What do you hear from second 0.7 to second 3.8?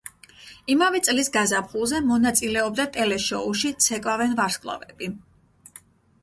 იმავე წლის გაზაფხულზე მონაწილეობდა ტელეშოუში